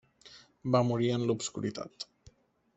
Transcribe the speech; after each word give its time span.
Va 0.75 0.81
morir 0.93 1.11
en 1.17 1.27
l'obscuritat. 1.31 2.11